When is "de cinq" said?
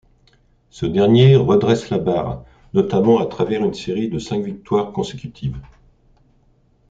4.09-4.43